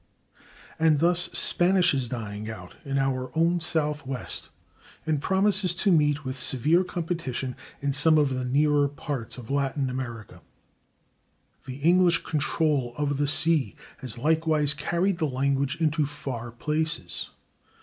[0.79, 4.49] And thus Spanish is dying out in our own Southwest,
[5.05, 9.91] and promises to meet with severe competition in some of the nearer parts of Latin
[9.91, 10.41] America.
[11.67, 17.29] The English control of the sea has likewise carried the language into far places.